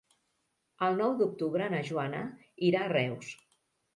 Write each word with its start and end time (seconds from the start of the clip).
El 0.85 0.95
nou 1.01 1.11
d'octubre 1.19 1.67
na 1.73 1.83
Joana 1.89 2.23
irà 2.71 2.81
a 2.87 2.91
Reus. 2.95 3.29